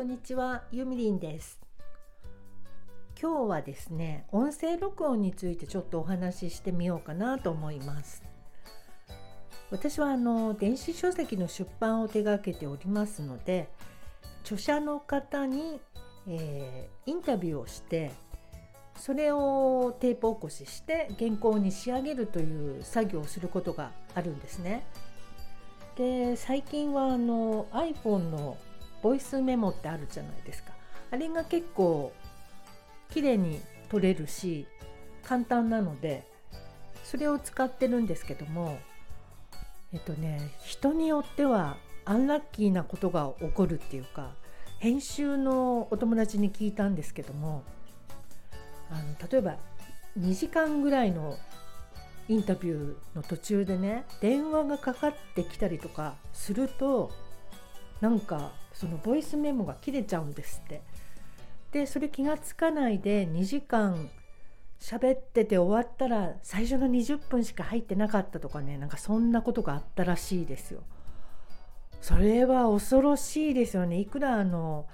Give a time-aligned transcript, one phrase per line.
[0.00, 1.60] こんにちは、ゆみりんです。
[3.20, 8.22] 今日はですね、音声録音についてちょっとお話ししてみようかなと思います。
[9.70, 13.68] 私はあの電子書籍の出版を手掛けておりますので、
[14.42, 15.82] 著者の方に、
[16.26, 18.10] えーインタビューをして、
[18.96, 24.82] それをテープ起こしして原稿に仕上げるという作業をすることがあるんですね。
[25.96, 28.56] で最近はあの iPhone の
[29.02, 30.72] ボイスメモってあるじゃないですか。
[31.10, 32.12] あれが結構
[33.10, 34.66] 綺麗に撮れるし
[35.24, 36.24] 簡単なので
[37.04, 38.78] それを使ってるんですけども
[39.92, 44.34] えっとね人によってはアンラッキーなことが起こるっていうか
[44.78, 47.64] 編集のお友達に聞いたんですけども
[48.90, 49.56] あの例えば
[50.18, 51.36] 2時間ぐらいの
[52.28, 57.10] インタビューの途中でね電話がかかってきたりとかすると
[58.00, 60.82] なんかそのボイスメモが切れちゃうんですって。
[61.72, 64.10] でそれ気がつかないで2時間
[64.80, 70.82] 喋ってて終わったら最初の20分しか入ってなかったとかねなんかそんなことがあったらしいですよ。
[72.00, 74.00] それは恐ろしいですよね。
[74.00, 74.86] いくらあの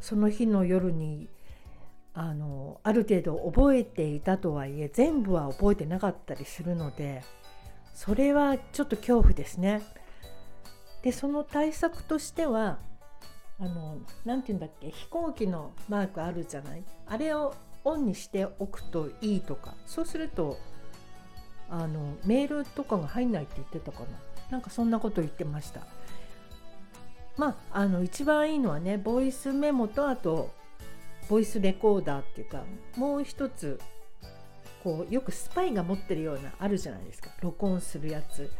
[0.00, 1.28] その日の夜に
[2.14, 7.22] あのある程度覚えていたとはいえ全部は覚えてなかったりするので
[7.94, 9.82] それはちょっと恐怖ですね。
[11.02, 12.78] でその対策としては
[13.60, 16.84] あのなんて言うんだっけ飛行機のマークあるじゃない？
[17.06, 20.58] あれをオンにしておくといいとかそうすると
[21.70, 24.06] あのメールとかが入んないって言ってたかな？
[24.50, 25.86] なんかそんなこと言ってました。
[27.36, 30.50] まあ、あの一番いいのはねボイスメモとあと
[31.28, 32.64] ボイスレコーダーっていうか
[32.96, 33.78] もう一つ
[34.82, 37.30] こうよくスパイが持ってるようなあるじゃないですか。
[37.40, 38.50] 録音するやつ。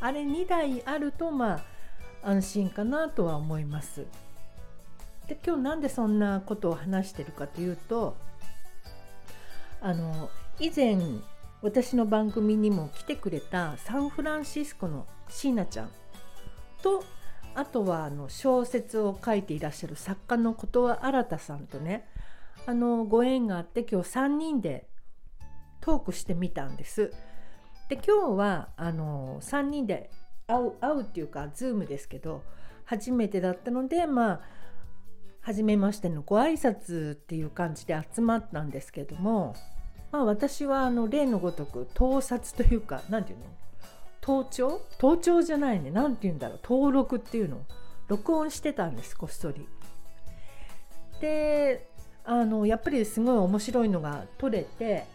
[0.00, 1.60] あれ2台あるとまあ
[2.22, 4.06] 安心かなとは思います
[5.28, 8.16] で今日なんでそんなことを話してるかというと
[9.80, 10.98] あの以前
[11.62, 15.90] 私の番組にも来てくれたサンフランシスコの椎名ちゃん
[16.82, 17.04] と
[17.54, 22.06] あとはあの小説を書いていらっしゃる作家のことは新さんとね
[22.66, 24.86] あのご縁があって今日3人で
[25.80, 27.12] トークしてみたんです。
[27.88, 30.10] で今日はあの3人で
[30.50, 32.42] 会う会うっていうか Zoom ですけど
[32.84, 34.40] 初めてだったのでまあ
[35.42, 39.54] 初めましてのご挨拶っていう感じで集まったんですけども、
[40.12, 43.46] まあ、私はあの例のごとく盗撮というか何て言うの？
[44.20, 44.82] 盗聴？
[44.98, 45.90] 盗聴じゃないね。
[45.90, 46.60] 何て言うんだろう？
[46.62, 47.62] 登録っていうの。
[48.08, 49.66] 録音してたんですこっそり。
[51.20, 51.88] で
[52.24, 55.06] あのやっぱりすごい面白いのが撮れて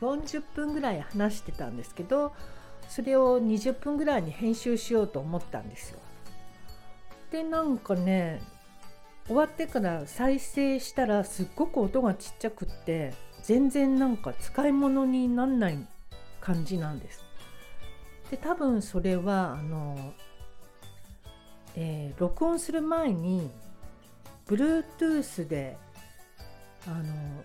[0.00, 2.32] 40分ぐらい話してたんですけど
[2.94, 5.98] それを20分ぐらいに編集しようと思ったんですよ。
[7.30, 8.42] でなんかね
[9.26, 13.14] 終わってから再生したらすっごく音がちっちゃくって
[13.44, 15.88] 全然なんか使い物になんない
[16.42, 17.24] 感じなんです。
[18.30, 20.12] で多分それはあの、
[21.74, 23.50] えー録音する前に
[24.46, 25.78] Bluetooth で
[26.86, 27.42] あの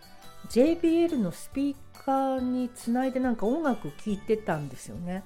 [0.50, 1.76] JBL のスピー
[2.06, 5.24] カーにつないでなんか音楽聴いてたんですよね。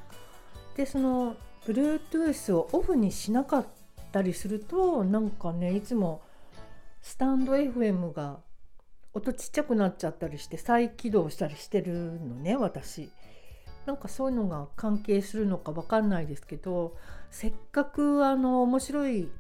[0.76, 3.66] でその Bluetooth をオフにしなかっ
[4.12, 6.22] たりするとなんかねいつも
[7.02, 8.40] スタンド FM が
[9.14, 13.12] 音ちっちゃくなっちゃったりして再起動したりしてるのね私。
[13.86, 16.96] なんかそういうのが関係するのかわかんないですけど
[17.32, 19.32] せっかくあの面白い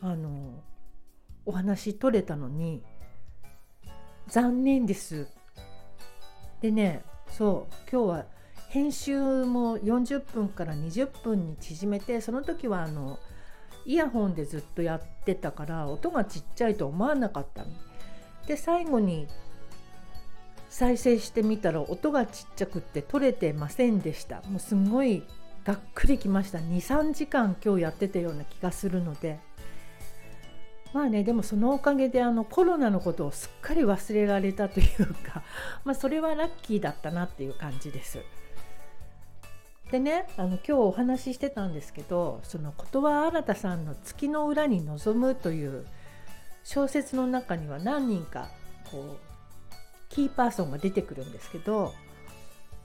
[0.00, 0.62] あの
[1.46, 2.84] お話取れたのに
[4.28, 5.26] 残念です。
[6.60, 8.24] でねそう今日は
[8.68, 13.18] 編集も40分から20分に縮めてその時はあの
[13.84, 17.70] イヤホンでずっとやってたから音がちっちゃいと思わなかったの。
[18.46, 19.28] で最後に
[20.68, 25.22] 再生してみたら音がちっちゃくって撮れてませんでしたもうすごい
[25.64, 29.38] がっくりきました23時間今日やってたような気がするので
[30.92, 35.42] まあねでもそのおかげであのコロナのことをすっかり忘れられたというか
[35.84, 38.18] まあそれはラッキーだったなっていう感じです。
[39.90, 45.86] でねあの今日お話ししてたんですけどその言葉新さんの「月の裏に望む」という
[46.64, 48.48] 小説の中には何人か
[48.90, 49.32] こう
[50.08, 51.92] キーパーソンが出てくるんですけど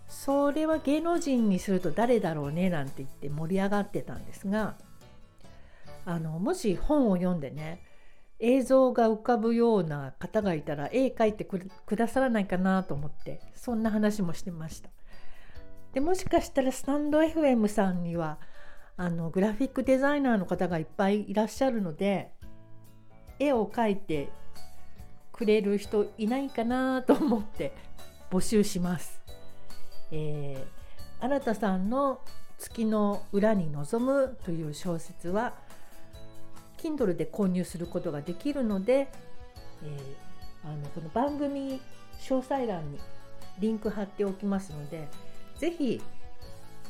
[0.10, 4.76] それは芸能人にすると誰だろうねなんて言って盛り上がってたんですが
[6.06, 7.87] あのもし本を読んでね
[8.40, 14.90] 映像が浮かぶような方がいたら絵描いてくださらないかなと思ってそんな話もしてました。
[15.94, 18.38] でもしかしたらスタンド FM さんには
[18.98, 22.32] あのグラフィックデザイナーの方がいっぱいいらっしゃるので
[23.40, 24.30] 絵を描いて
[25.32, 27.74] くれる人いないかなと思って
[28.30, 29.22] 募集します。
[30.12, 32.22] えー、新田さんの
[32.58, 35.54] 月の裏に望むという小説は
[36.78, 39.10] Kindle で購入することができるので、
[39.84, 41.82] えー、あのこの番組
[42.20, 43.00] 詳細欄に
[43.60, 45.08] リンク貼っておきますので
[45.58, 46.02] 是非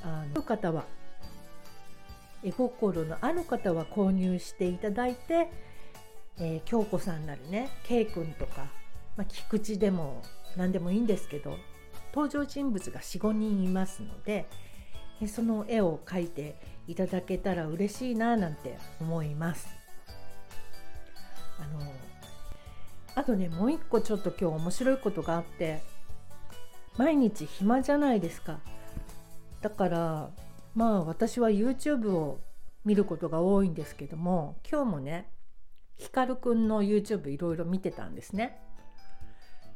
[0.03, 0.85] あの方は
[2.43, 5.49] 絵心のある方は購入していただいて、
[6.39, 8.67] えー、京子さんなりね K 君とか、
[9.15, 10.21] まあ、菊池でも
[10.55, 11.57] 何でもいいんですけど
[12.13, 14.47] 登場人物が45人いますので
[15.27, 16.55] その絵を描いて
[16.87, 19.76] いただけたら嬉しいななんて思います。
[21.59, 21.91] あの
[23.15, 25.81] あとねもう一個ちょっと今日面白いことがあって
[26.97, 28.59] 毎日暇じゃないですか。
[29.61, 30.29] だから
[30.75, 32.39] まあ私は YouTube を
[32.85, 35.29] 見ることが多いんですけども今日もね
[35.97, 38.59] ひかるくんの YouTube いろいろ見てたんですね。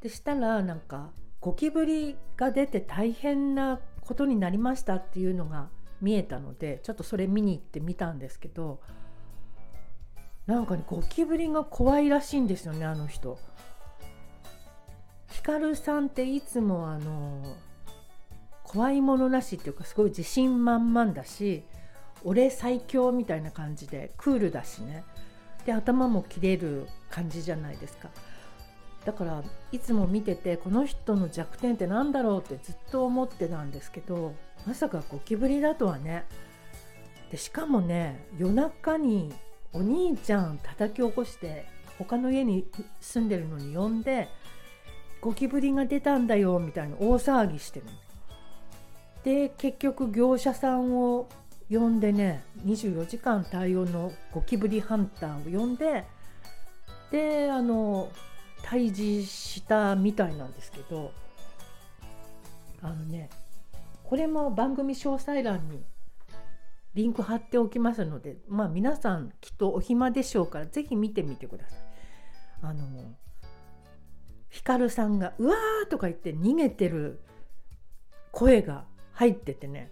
[0.02, 5.70] でしたらなんかゴキブリが出て大変なことになりましたっていうのが
[6.02, 8.82] 見えたのでちょっとそれ見に行ってみたんですけど
[10.48, 13.38] なんかねゴキブリが怖いらしいんですよねあの人。
[15.30, 17.56] ヒカルさんっていつもあの
[18.64, 21.64] 怖いものなしっていうかすごい自信満々だし
[22.24, 25.04] 俺最強みたいな感じでクールだしね。
[25.66, 28.10] で頭も切れる感じじゃないですか。
[29.06, 34.36] だからいつも見ててこの人の弱点って何だろうってずっと思ってたんですけど
[34.68, 36.26] まさかゴキブリだとはね。
[37.32, 39.34] でしかもね夜中に
[39.74, 41.66] お兄ちゃん叩き起こして
[41.98, 42.66] 他の家に
[43.00, 44.28] 住んでるのに呼んで
[45.22, 47.86] ゴキブリが出たんだよみたいな大騒ぎしてる
[49.24, 51.30] で結局業者さんを
[51.70, 56.06] 呼んでね24時間対応のゴキブリハンターを呼んで
[57.12, 58.10] であの
[58.64, 61.12] 退治したみたいなんですけど
[62.82, 63.30] あのね
[64.04, 65.82] これも番組詳細欄に
[66.94, 71.80] リンク貼っておきますのでまあ皆さんきっとお暇でしょうから是非見てみてください。
[72.64, 73.16] あの
[74.50, 77.22] ヒカルさんが「うわー!」とか言って逃げてる
[78.32, 79.92] 声が入っててね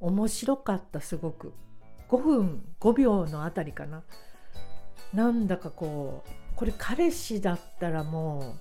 [0.00, 1.52] 面白かったすごく
[2.08, 4.04] 5分5秒のあたりかな
[5.12, 8.56] なんだかこうこれ彼氏だったらも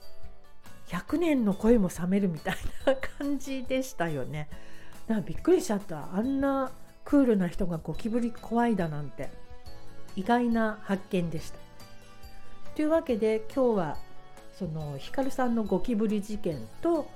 [0.89, 2.55] う100年の恋も冷めるみたい
[2.85, 4.49] な感じでしたよね。
[5.07, 6.71] だからびっくりしちゃったあんな
[7.05, 9.29] クールな人がゴキブリ怖いだなんて
[10.15, 11.59] 意外な発見でした。
[12.75, 13.97] というわけで今日は
[14.53, 17.07] そのヒカルさんのゴキブリ事件と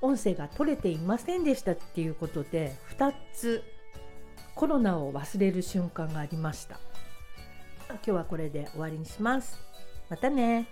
[0.00, 3.62] 音声が取れていませんでしたっていうことで2つ
[4.54, 6.78] コロナを忘れる瞬間がありました。
[7.88, 9.58] 今日はこれで終わりにします。
[10.08, 10.68] またね。